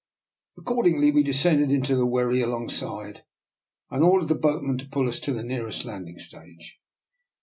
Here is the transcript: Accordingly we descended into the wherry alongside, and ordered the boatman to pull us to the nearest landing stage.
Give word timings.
Accordingly 0.57 1.11
we 1.11 1.21
descended 1.21 1.69
into 1.69 1.95
the 1.95 2.07
wherry 2.07 2.41
alongside, 2.41 3.23
and 3.91 4.03
ordered 4.03 4.29
the 4.29 4.33
boatman 4.33 4.79
to 4.79 4.89
pull 4.89 5.07
us 5.07 5.19
to 5.19 5.31
the 5.31 5.43
nearest 5.43 5.85
landing 5.85 6.17
stage. 6.17 6.79